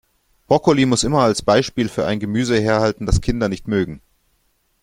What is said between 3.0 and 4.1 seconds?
das Kinder nicht mögen.